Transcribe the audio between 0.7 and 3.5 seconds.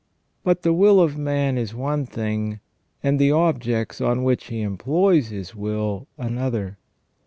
will of man is one thing, and the